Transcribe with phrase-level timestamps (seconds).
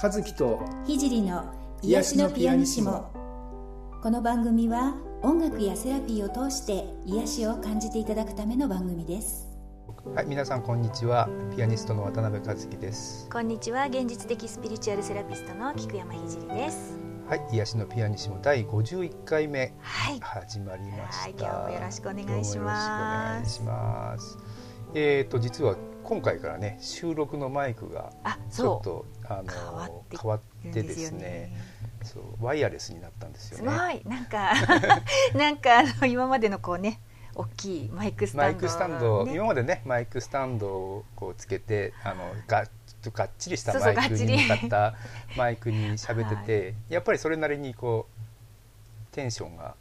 [0.00, 3.10] 和樹と聖の癒しのピアニシモ。
[4.00, 9.48] この番組は音楽やセラピーを通して癒しを感じていただくための番組です。
[10.14, 11.28] はい皆さんこんにちは。
[11.56, 13.28] ピアニストの渡辺和樹です。
[13.28, 13.86] こんにちは。
[13.86, 16.96] 現実的スピリチュアルセラピストの菊山聖です。
[17.28, 19.74] はい癒しのピアニシモ第51回目。
[19.80, 20.20] はい。
[20.20, 22.54] 始まりました、はい今日もよろしくお願いします。
[22.54, 24.38] どうもよろしくお願いします。
[24.94, 25.74] えーと実は
[26.08, 30.40] 今回からね収録のマイクがあちょっそとあの変わっ
[30.72, 31.52] てですね。
[32.02, 34.02] そうワイヤレスになったんですよすねごい。
[34.06, 34.52] なんか
[35.36, 36.98] なんかあの今までのこうね
[37.34, 42.66] 大きいマイクスタンドマイクスタンド、ね今までねマイクスタンドをこうつけてあのが
[43.02, 44.94] とがっちりしたマイクに向かった
[45.36, 49.74] マイクに喋ってて、 やっぱりそれなりにこうテンションが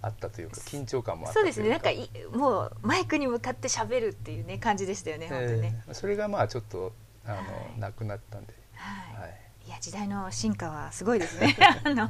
[0.00, 1.70] あったというか緊張感もあったというですね。
[1.70, 6.92] なんかいもうマイクに向かって喋るっていうね感じでしたよね本当にね、えーそれがまあちょっと
[7.24, 7.42] あの、は
[7.76, 9.22] いなくなったんで、はい。
[9.22, 9.34] はい、
[9.66, 11.56] いや時代の進化はすごいですね。
[11.84, 12.08] あの、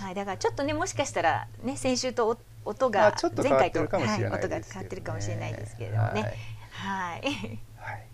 [0.00, 6.22] はい、だからちょっとねもしかしたらね先週とお音まあが前回とってるかもしれないはい、音が変わってるかもしれないですけれどもね。
[6.70, 7.16] はい。
[7.16, 8.06] はい、はい。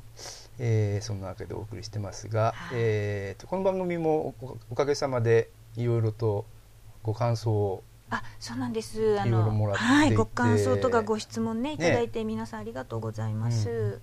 [0.59, 2.79] えーそんなわけでお送りしてますが、はい。
[2.79, 6.47] えーとこの番組もおおかげさまでいろいろと
[7.03, 7.83] ご感想を
[8.13, 9.19] あそうなんです。
[9.19, 14.03] あいろいろのはいご感想とかご質問ねいただいて皆さんありがとうございます、う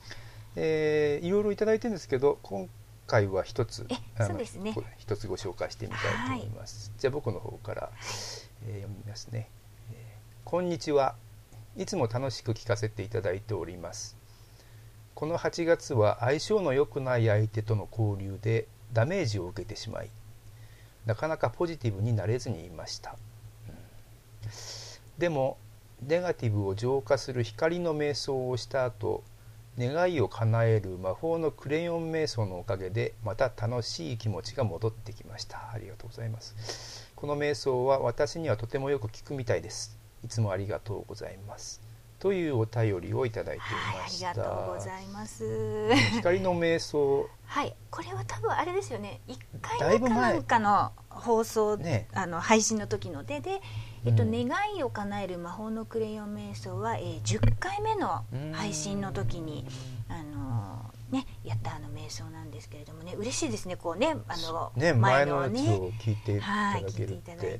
[0.56, 2.68] えーいろいろいただいてるんですけど今
[3.06, 3.88] 回は一つ
[4.20, 4.74] そうですね。
[4.74, 5.98] こ一つご紹介してみた
[6.36, 7.92] いと思います、じゃあ僕の方から、
[8.68, 9.48] えー読みますね、
[9.92, 9.98] えー
[10.44, 11.16] こんにちは。
[11.78, 14.18] いつも楽しく聞かせていただいております。
[15.14, 20.10] この8月は相性の良くない相手との交流でダメージを受けてしまい
[21.06, 23.29] なかなかポジティブになれずにいました、うん
[25.18, 25.58] でも
[26.02, 29.24] ネガティブを浄化する光の瞑想をした後
[29.78, 35.72] 願いを叶える魔法のクレヨン瞑想のおかげでまた楽しい気持ちが戻ってきました。
[35.74, 37.10] ありがとうございます。
[37.16, 39.98] この瞑想は私にはとてもよく聞くみたいです。
[40.26, 41.82] いつもありがとうございます。
[42.20, 45.96] というお便りをいただいていはいありました、がとうございます。
[46.18, 47.30] 光の瞑想。
[47.46, 49.22] はいこれは多分あれですよね。
[49.30, 49.38] 1
[49.80, 52.10] だい回目かなんかの放送、ね。
[52.14, 53.62] あの配信の時のでで、
[54.06, 58.24] えっとうん願いを叶える魔法のクレヨン瞑想は、えー10回目の
[58.54, 59.66] 配信の時に
[60.08, 65.62] あのねやったあの瞑想なんですけれどもね嬉しいですねこうねあのね前のね。
[65.74, 67.32] を聞いていたはい、聞いだけるって。
[67.32, 67.60] いただいて。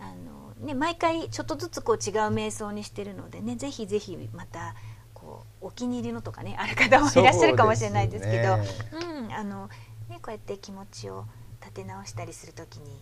[0.00, 4.74] あの、ね、毎回ちょっとずつこう違う瞑想にしてるのでねぜひぜひまた
[5.12, 9.68] こうお気に入りのとかねある方もいらっしゃるかもしれないですけどそうですうんあの
[10.08, 11.24] ね、こうやって気持ちを
[11.60, 13.00] 立て直したりするときに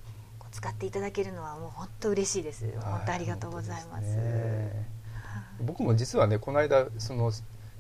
[0.51, 2.65] 使っていただけるのはもう本当嬉しいです。
[2.81, 4.13] 本当ありがとうございます。
[4.13, 4.89] すね。
[5.61, 7.33] 僕も実はねこの間その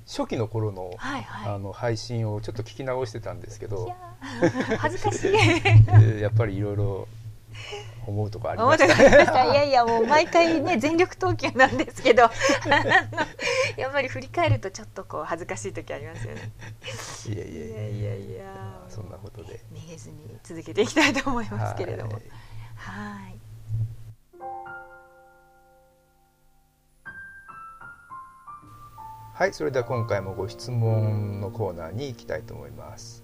[0.07, 1.55] 初期の頃の,、はいはい。
[1.55, 3.95] あの配信をちょっと聞き直してたんですけいど
[4.79, 5.35] 恥ずかしい。
[5.37, 7.09] えーやっぱりいろいろ
[8.07, 8.95] 思うとこありました。
[8.95, 9.45] くれました。
[9.45, 12.23] いやいやもう毎回ね全力投球なんですけど
[13.77, 16.51] やっぱり振り返るとちょっとこう恥ずかしい時ありますよね。
[17.27, 18.81] いやいやいやいやいや。
[18.89, 19.61] そんなことで。
[19.71, 22.15] めげずに続けていきたいと思いますけれども。
[22.15, 22.23] はい
[22.79, 23.39] はい。
[29.35, 33.23] はいそれでは今回もご質問のコーナーに行きたいと思います、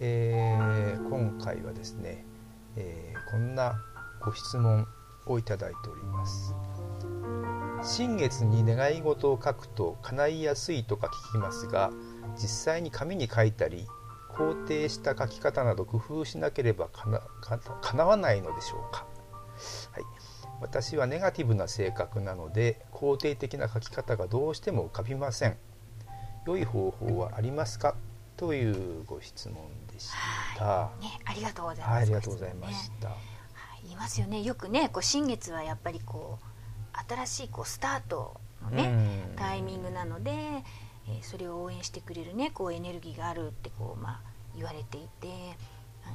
[0.00, 2.24] えー今回はですね、
[2.76, 3.80] えーこんな
[4.20, 4.86] ご質問
[5.26, 6.54] をいただいております。
[7.82, 11.90] 新月に願い事を書くと叶いやすいとか聞きますが
[12.36, 13.86] 実際に紙に書いたり
[14.36, 19.06] 肯定した書き方など工夫しなければかなか叶わないのでしょうか、
[19.92, 20.02] はい、
[20.60, 25.56] 私はネガティブな性格なので肯定的な書き方がどうしても浮かびません。
[26.46, 27.94] 良い方法はありますか？
[28.36, 29.56] というご質問
[29.92, 30.08] でし
[30.58, 30.64] た。
[30.64, 33.18] はねありがとうございい、ます、ありがとうございました、はい、
[33.84, 34.42] 言いますよね。
[34.42, 38.84] よくねこう新月はやっぱりこう新しいこうスタートのね、
[39.30, 39.36] うん。
[39.36, 45.28] タイミングなので、えーそれを応援してくれるねこうエネルギーがあるってこう、まあ、言われていて
[46.04, 46.10] あ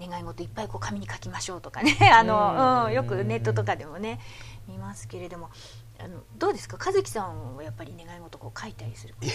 [0.00, 4.20] の願い事いっぱいこう紙に書きましょうとかね あの、うんうん、よくネットとかでもね
[4.68, 5.50] 見ますけれども
[5.98, 6.78] あのどうですか？
[6.84, 9.32] 和樹さんはやっぱり願い事こう書いたりするいや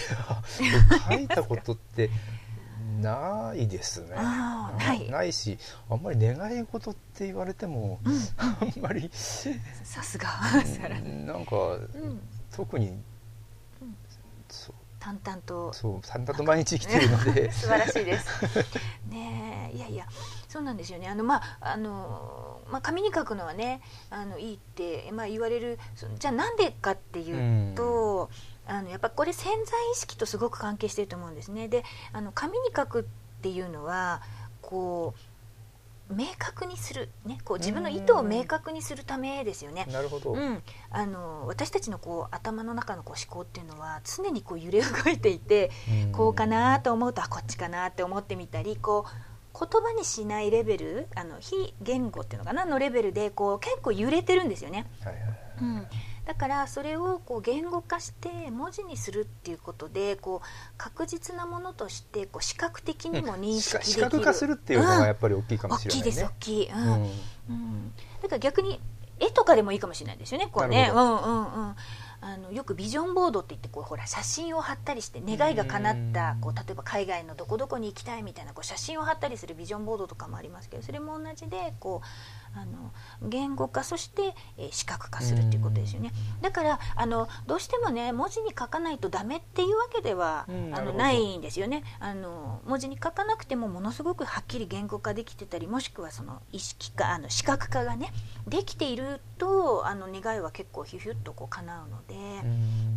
[1.08, 2.10] 書いたことって
[3.00, 4.16] ないですね。
[4.16, 5.10] ない。
[5.10, 5.56] ないし
[5.88, 8.14] あんまり願い事って言われても、うん。
[8.36, 10.28] あんまりさすが。
[10.64, 13.00] さらに、なんか、うん、特に
[14.48, 14.74] そう
[15.08, 18.28] 淡々とそう淡々と毎日生きてるので 素晴らしいです。
[19.08, 20.06] ねえいやいや
[20.48, 28.28] そうなんですよねあのまああのまあ紙に書くのはねあのいいってまあ言われるそじゃあなんでかっていうと、
[28.66, 31.68] あのやっぱこれ潜在意識とすごく関係してると思うんですね。
[31.68, 33.04] であの紙に書くっ
[33.40, 34.20] ていうのは
[34.60, 35.20] こう
[36.10, 39.86] 明確にする、ね、こう自分の意図を明確にするためですよね。
[39.92, 45.70] なるほど、うん、あの私たちのこう頭の中のこう思考っていうのは常にこう揺れ動いていて、
[46.12, 54.86] こうかなと思うとあこっちかなって思ってみたりこう言葉にしないレベルあの非言語っていうのかなのレベルでこう結構揺れてるんですよね。
[55.02, 55.38] はいはいはい。
[55.60, 55.86] うん、
[56.28, 60.46] だからそれをこう言語化して文字にするっていうことでこう
[60.76, 67.02] 確実なものとしてこう視覚的にも認識できる、視覚化するっていうのがやっぱり大きいかもしれない、ね、大きいです大きい、うん。
[67.48, 68.78] うん、だから逆に
[69.18, 70.92] 絵とかでもいいかもしれないですよねこうね。
[70.94, 71.76] うんうんうん。
[72.20, 82.06] あのよくビジョンボードって言ってこうほら写真を貼ったりして願いが叶ったこう例えば海外のどこどこに行きたいみたいなこう写真を貼ったりするビジョンボードとかもありますけどそれも同じでこう
[82.54, 82.92] あの
[83.22, 86.12] 言語化そして、えー、視覚化するっていうことですよね。
[86.40, 91.82] だからあのどうしてもね文字に書かないとダメっていうわけではあのないんですよね。
[92.00, 98.12] あの文字に書かなくてもものすごくはっきり言語化できてたりもしくはその意識化あの視覚化がね
[98.46, 102.46] できているとあの願いは結構ヒュヒュッとこう叶うので、う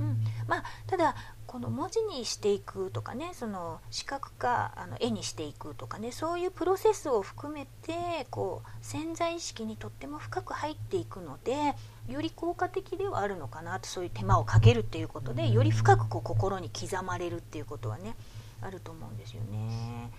[0.04, 1.16] ん、まあ、ただ
[1.52, 11.76] この文字にしていくとかねその視覚化あの絵にしていくとかねそういうプロセスを含めてこう潜在意識にとっても深く入っていくので
[12.08, 18.16] より効果的ではあるのかなとそういう手間をかけるっていうことでより深くこう心に刻まれるっていうことはね
[18.62, 20.10] あると思うんですよね。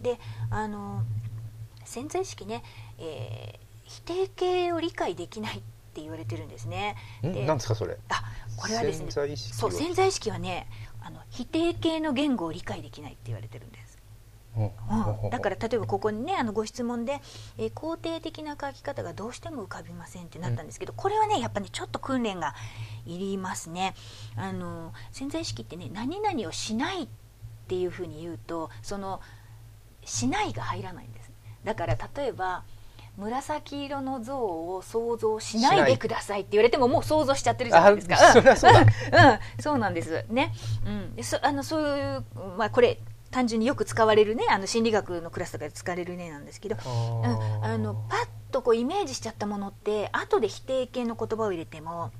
[0.00, 0.18] で
[0.50, 1.04] あの
[1.84, 2.64] 潜在意識ね、
[2.98, 5.62] えー、否定形を理解できないっ
[5.92, 6.96] って言われてるんですね。
[7.22, 7.98] でなんですかそれ？
[8.08, 8.24] あ
[8.56, 10.68] これはですねそう潜在意識はね
[11.00, 13.98] あの否定形の言語を理解できないって言われてるんです。
[14.56, 15.26] う。
[15.26, 17.20] ん、だから例えばここにねあのご質問で、
[17.58, 22.54] えー、肯定的な書き方がどうしても浮かびませんってなったんですけど、これはねやっぱり、ね、ちょっと訓練が
[23.06, 23.94] いりますね。
[24.36, 27.08] あの潜在意識ってね何々をしないっ
[27.68, 29.20] ていうふうに言うとその
[30.04, 31.30] しないが入らないんです。
[31.64, 32.64] だから例えば
[33.18, 38.16] 紫色の像を想像しないでくださいって言われてももう想像しちゃってるじゃないですか。
[38.16, 38.88] そうん、そううん、
[39.60, 40.24] そうなんです。
[40.30, 40.52] ね。
[40.86, 42.24] うん、でそあのそういう
[42.56, 42.98] まあこれ
[43.30, 52.12] 単純によく使われるねあの心理学のクラスとかで使われる例なんですけど、うん、あのパッとこうイメージしちゃったものって後で否定形の言葉を入れても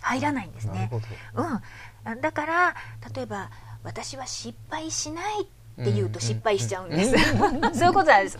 [0.00, 0.90] 入らないんですね。
[1.34, 2.74] うん、だから
[3.14, 3.50] 例えば
[3.82, 7.12] 私は失敗しないってって言うと失敗しちゃうんです、
[7.78, 8.38] そういうことなんです。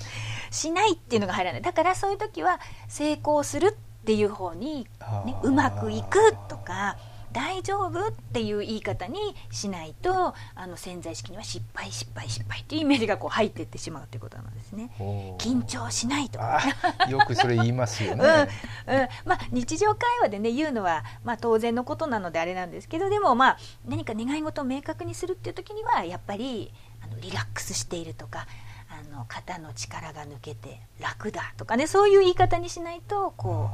[0.51, 1.63] しないっていうのが入らない。
[1.63, 4.87] だからそういう時は成功するっていう方に、
[5.25, 6.97] ね、うまくいくとか
[7.35, 9.19] 大丈夫っていう言い方に
[9.51, 14.91] しないとあの潜在意識には失敗失敗失敗っていうイメージがこう入っていってしまうということなんですね。
[15.39, 16.63] 緊張しないとか、
[17.09, 18.25] よくそれ言いますよね、
[18.87, 26.73] うんうん、まあ、日常会話でね言うのは、まあ、当然のことなのであれなんですけどでもまあ何か願い事を明確にするっていう時にはやっぱり
[27.05, 28.47] あのリラックスしているとか
[28.89, 33.71] あの肩の力が抜けて楽だとかねそういう言い方にしないとこ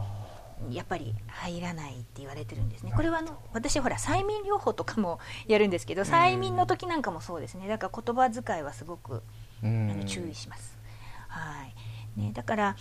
[0.68, 2.92] うやっぱり入らないって言われてるんですね。
[2.94, 5.18] これはあの私ほら催眠療法とかも
[5.48, 7.66] やるんですけど催眠の時なんかもそうですね。
[7.66, 9.22] だから言葉遣いはすごく
[9.62, 10.76] あの注意します。
[11.28, 12.20] はい。
[12.20, 12.76] ね、だから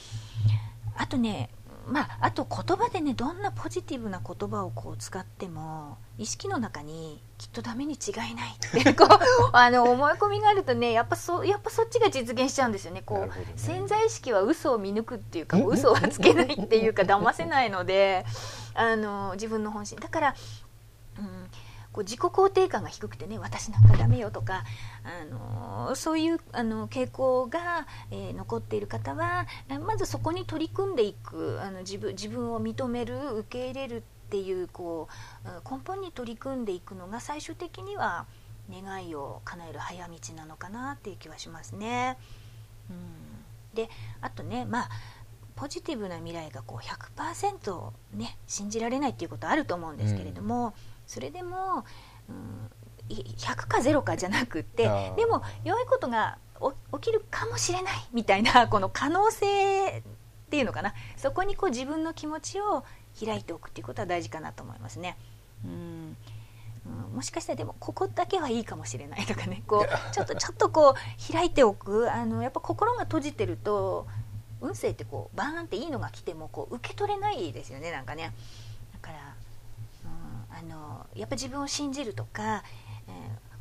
[0.97, 1.49] あとね
[1.89, 13.01] まあ、あと言葉でねどんなポジティブな言葉をこう使っても意識の中にきっとダメに違いないって こうあの思い込みがあるとねやっぱそやっぱそっちが実現しちゃうんですよね。
[13.01, 18.25] こう、ね、潜在意識は嘘を見抜くっていうか嘘はつけないっていうか騙せないので
[18.73, 19.99] あの自分の本心。
[19.99, 20.35] だから、
[21.17, 21.49] うん、
[21.91, 24.63] こう自己肯定感が低くてね私なんかダメよとか、
[25.03, 29.47] あのそういうあの傾向が、えー、残っている方は
[29.85, 35.07] まずそこに取り組んでいくあの自分自分を認める受け入れるっていうこ
[35.43, 38.25] う根本に取り組んでいくのが最終的には
[38.71, 42.17] 願いを叶える早道なのかなっていう気はしますね。
[42.91, 43.89] うん、で
[44.21, 44.89] あとねまあ
[45.55, 46.85] ポジティブな未来がこう
[47.17, 50.73] 100%ね信じられないっていうことあると思うんですけれども、うん
[51.09, 51.83] それでも、
[52.29, 52.69] うん、
[53.09, 54.83] 100か0かじゃなくって
[55.17, 56.37] でも良いことが
[56.93, 60.03] 起きるかもしれないみたいな この可能性っ
[60.51, 60.93] ていうのかな。
[61.17, 62.83] そこにこう自分の気持ちを
[63.19, 65.17] 開いておくっていうことは大事かなと思いますね。
[65.65, 66.17] うん。
[66.85, 69.63] うん、もしかしたらでもここだけはいいかもしれないとかね。
[69.67, 72.11] こう ちょっとちょっとこう開いておく。
[72.11, 74.05] あのやっぱ心が閉じてると
[74.61, 78.31] 運勢ってこうバーンっていいのが来てもこう受け取れないですよねなんかね。
[80.59, 82.63] あのやっぱ自分を信じるとか、
[83.07, 83.13] えー、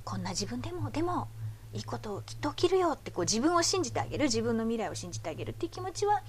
[0.05, 1.29] こんな自分でもでも
[1.73, 6.23] いいことをきっと起きるよってこう自分を信じてあげる自分の未来を信じてあげるっていう気持ちは、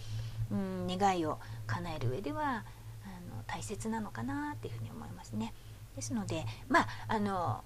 [0.52, 2.56] うん、願いを叶える上ではあ
[3.36, 5.54] の大切なのかなっていうふうに思いますね。
[5.96, 7.64] ですのでまああの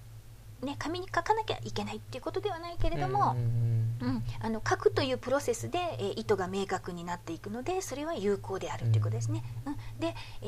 [0.63, 9.43] ね、紙に書かなきゃいけないっていうことではないけれども、うん、あの書くというプロセスで、えー、意図が明確になっていくのでそれは有効であるっていうことですね。
[9.65, 10.45] うん、で、え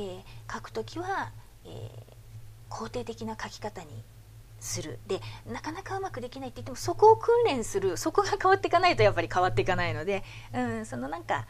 [0.47, 1.31] ー、書くときは、
[1.65, 2.14] えー、
[2.75, 4.03] 肯定的な書き方に
[4.59, 4.99] する。
[5.07, 11.47] でなかなかうまくできないって言ってもそこを訓練するそこが変わっていかないとやっぱり変わっていかないので、うん、そのなんか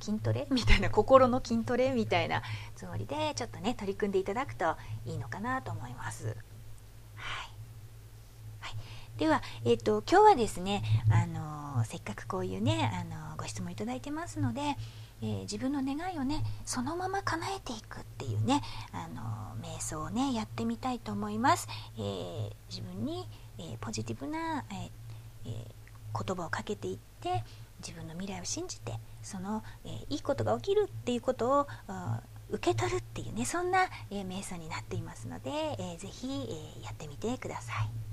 [0.00, 0.46] 筋トレ？
[0.50, 2.42] みたいな心の筋トレみたいな
[2.74, 6.36] つもりでちょっとね取り組んでいただくといいのかなと思います。
[7.16, 7.50] はい、
[9.18, 14.76] では、えーと、今日はですね、あのせっかくこういうね、あのご質問いただいてますので、
[15.22, 18.62] えー、自分の願いをねそのまま叶えていくっていうね、
[18.92, 21.68] あの瞑想をねやってみたいと思います。
[21.96, 24.90] えー、自分に、えー、ポジティブな、え
[25.46, 25.80] え
[26.12, 27.44] 言葉をかけていって
[27.78, 31.66] 自分の未来を信じてその、えー、いいことが起きるっていうことを
[32.50, 38.09] 受け取るっていうねそんな、えー、瞑想になっていますので、えー、ぜひ、えー、やってみてください。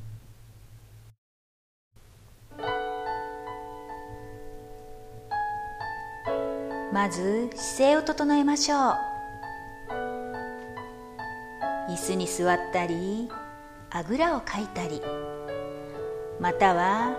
[6.97, 8.95] まず姿勢を整えましょう。
[11.91, 13.29] 椅子に座ったり
[13.91, 14.99] あぐらをかいたり
[16.39, 17.15] または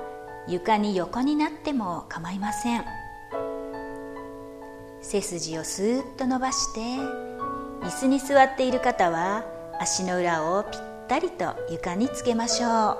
[0.49, 2.85] 床に横になっても構いません。
[5.01, 9.45] 背筋をスーッと伸ばして椅子に座っている方は
[9.81, 12.99] 足の裏をぴったりと床につけましょ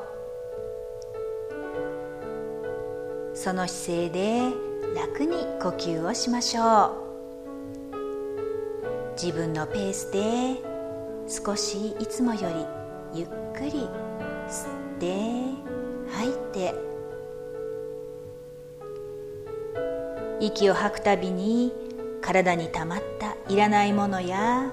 [3.35, 3.37] う。
[3.37, 4.53] その姿勢で
[4.95, 7.93] 楽に呼吸をしましょう。
[9.21, 10.63] 自分のペースで
[11.29, 12.49] 少しいつもよ
[13.13, 13.89] りゆっくり
[14.49, 15.15] 吸って
[16.13, 16.75] 吐いて。
[20.41, 21.73] 息を吐くたびに
[22.21, 24.73] 体にたまったいらないものや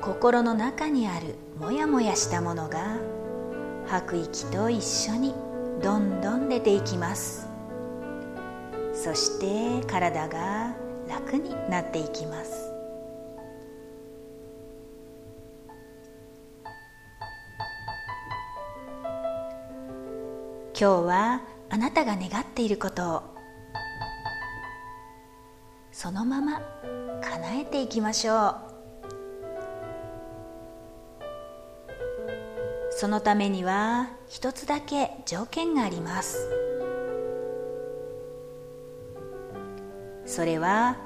[0.00, 2.98] 心の中にあるモヤモヤしたものが
[3.86, 5.34] 吐く息と一緒に
[5.82, 7.49] どんどん出ていきます。
[9.02, 10.76] そして体が
[11.08, 12.70] 楽になっていきます。
[20.78, 21.40] 今日は
[21.70, 23.22] あなたが願っていることを
[25.92, 26.60] そのまま
[27.22, 28.54] 叶えていきましょう。
[32.90, 36.69] そのためには一つだけ条件があります。
[40.30, 40.96] それは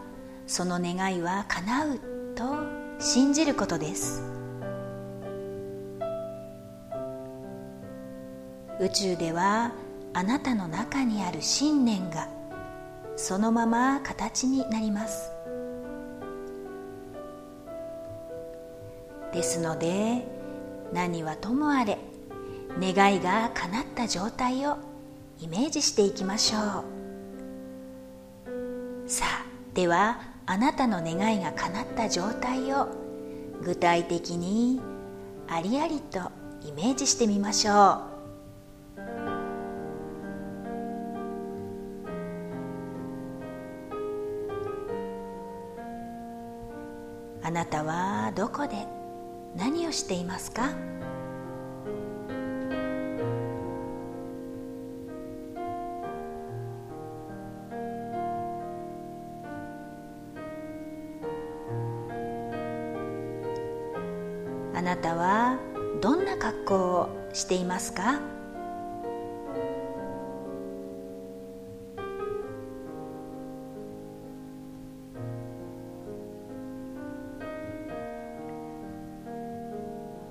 [0.47, 1.99] その願いは叶う
[2.35, 2.45] と
[3.01, 4.23] 信じることです。
[8.79, 9.73] 宇宙では
[10.13, 12.29] あなたの中にある信念が
[13.17, 15.31] そのまま形になります。
[19.33, 20.29] ですので
[20.93, 21.97] 何はともあれ
[22.79, 24.77] 願いが叶った状態を
[25.41, 27.04] イメージしていきましょう。
[29.07, 29.45] さあ
[29.75, 32.89] ではあなたの願いが叶った状態を
[33.63, 34.81] 具体的に
[35.47, 36.21] ありありと
[36.63, 37.77] イメージしてみましょう。
[47.47, 48.87] あなたはどこで
[49.55, 50.73] 何をしていますか？
[65.05, 65.59] たは
[66.01, 68.21] どんな格好をしていますか？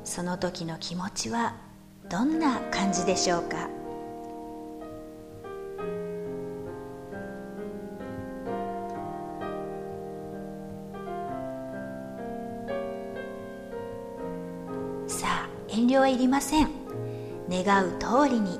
[0.03, 1.55] その時の気持ちは
[2.09, 3.72] どんな感じでしょうか？
[15.83, 16.69] 遠慮はいりません。
[17.49, 18.57] 願う通りに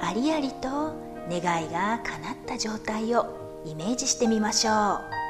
[0.00, 0.94] ありありと
[1.28, 5.21] 願いが叶った状態をイメージしてみましょう。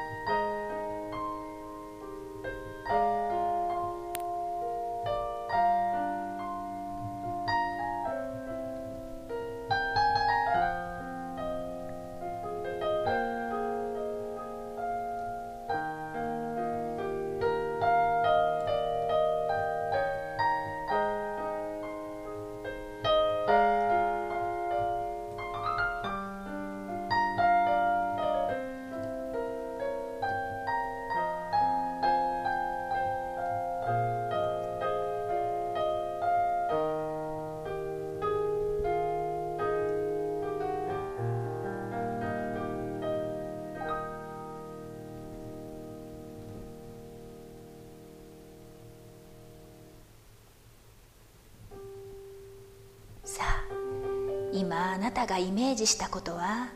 [54.55, 56.69] 今あなたがイメージしたことは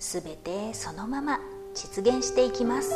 [0.00, 1.38] すべてそのまま
[1.72, 2.90] 実現していきます。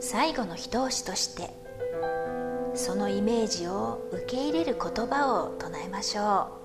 [0.00, 1.50] 最後の一押しとして
[2.74, 6.58] そのイメージを受け入れる言葉を唱えましょう。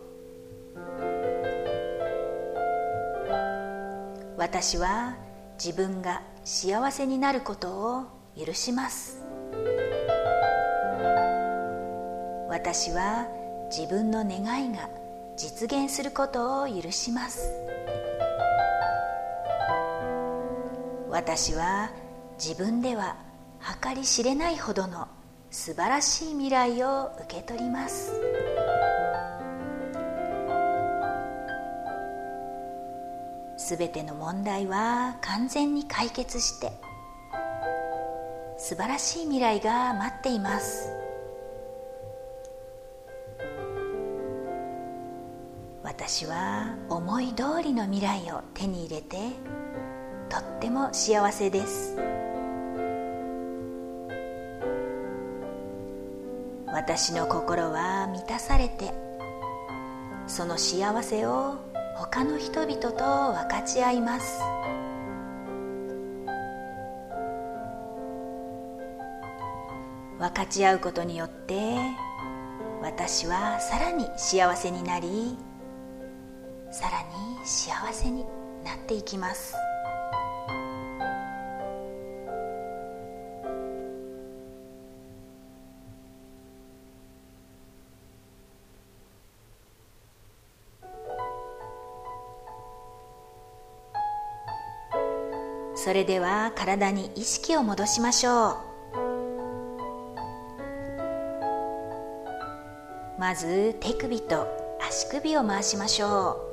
[4.37, 5.15] 私は
[5.57, 8.05] 自分が幸せになることを
[8.37, 9.23] 許します。
[12.53, 13.27] 私は
[13.75, 14.87] 自分の願いが
[15.35, 17.51] 実現することを許します。
[21.09, 21.89] 私は
[22.37, 23.15] 自分では
[23.81, 25.07] 計り知れないほどの
[25.49, 28.13] 素晴らしい未来を受け取ります。
[33.57, 36.71] すべての問題は完全に解決して
[38.59, 41.02] 素晴らしい未来が待っています。
[46.05, 49.15] 私は思い通りの未来を手に入れて
[50.27, 51.95] とっても幸せです。
[56.67, 58.91] 私の心は満たされて
[60.27, 61.55] その幸せを
[61.95, 64.41] 他の人々と分かち合います。
[70.19, 71.77] 分かち合うことによって
[72.81, 75.37] 私はさらに幸せになり
[76.73, 78.25] さらに幸せに
[78.63, 79.53] なっていきます。
[95.75, 98.57] それでは体に意識を戻しましょう。
[103.19, 104.47] まず手首と
[104.81, 106.52] 足首を回しましょう。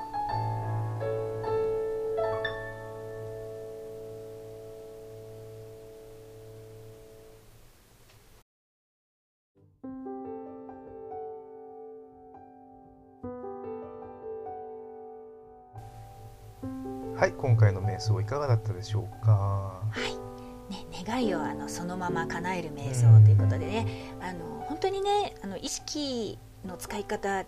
[18.01, 19.31] 瞑想いかがだったでしょうか？
[19.31, 20.73] はい。
[20.73, 27.45] ね、願いをあのそのまま叶える瞑想ということでね、あの本当にねあの意識の使い方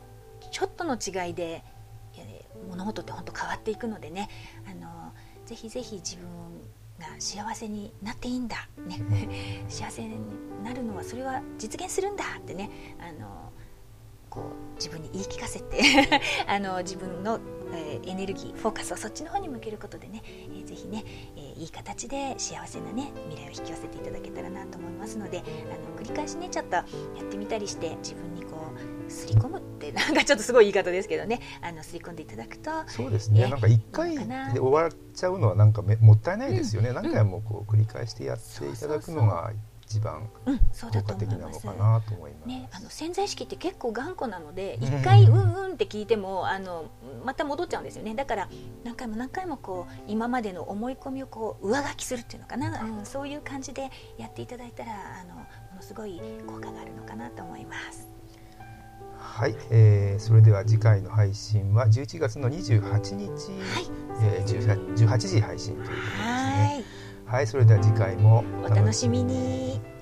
[0.52, 1.64] ちょっとの違いで、
[2.18, 4.30] えー、物事って本当変わっていくのでね。
[4.70, 5.14] あの
[5.46, 6.28] ぜひぜひ自分
[7.00, 10.16] が幸せになっていいんだ、ね、幸せに
[10.64, 12.70] なるのはそれは実現するんだってね。
[13.00, 13.52] あの
[14.30, 15.80] こう自分に言い聞かせて
[16.48, 17.40] あの自分の、
[17.74, 21.04] えー、エネルギーフォーカスをそっちの方に向けることでね、えー、ぜひね、
[21.36, 25.42] えー、いい形で幸せなね未来を引き寄せていただけたらなと思いますのであ
[25.92, 26.84] の繰り返しねちょっとや
[27.22, 28.58] ってみたりして自分にこ
[29.08, 33.48] うすり込むって なんかちょっとすごい言い方ですけどねあのすり込んでいただくとそうですね。
[33.48, 34.18] なんか一回
[34.54, 39.52] で終わっちゃうのはなんかめもったいないですよね、うん、何回もこう繰り返してやっていただくのが
[39.86, 42.48] 一番効果的なのかなと思います。
[42.48, 46.86] ね、あの潜在意識って結構頑固なので一回うんうんって聞いてもあの
[47.26, 48.16] また戻っちゃうんですよね。
[48.16, 48.50] だから
[48.84, 54.92] 何回も何回もこう今までの思い込みをこう上書きするっていうのかな、うん、そういう感じでやっていただいたら
[55.22, 55.42] あのも
[55.76, 58.08] のすごい効果があるのかなと思います。
[59.20, 64.04] はい、えー、それでは次回の配信は11月の28日、はい。
[64.22, 67.03] えー、18, 18時配信ということですね。
[67.34, 69.93] はい、それでは次回もお楽しみに。